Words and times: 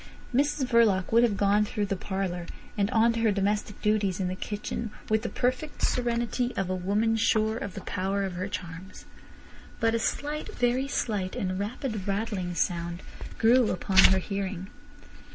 Mrs 0.33 0.65
Verloc 0.67 1.11
would 1.11 1.21
have 1.21 1.37
gone 1.37 1.63
through 1.63 1.85
the 1.85 1.95
parlour 1.95 2.47
and 2.75 2.89
on 2.89 3.13
to 3.13 3.19
her 3.19 3.31
domestic 3.31 3.79
duties 3.83 4.19
in 4.19 4.29
the 4.29 4.35
kitchen 4.35 4.89
with 5.09 5.21
the 5.21 5.29
perfect 5.29 5.83
serenity 5.83 6.55
of 6.57 6.71
a 6.71 6.75
woman 6.75 7.15
sure 7.15 7.55
of 7.55 7.75
the 7.75 7.81
power 7.81 8.23
of 8.23 8.33
her 8.33 8.47
charms. 8.47 9.05
But 9.79 9.93
a 9.93 9.99
slight, 9.99 10.55
very 10.55 10.87
slight, 10.87 11.35
and 11.35 11.59
rapid 11.59 12.07
rattling 12.07 12.55
sound 12.55 13.03
grew 13.37 13.69
upon 13.69 13.99
her 14.05 14.17
hearing. 14.17 14.69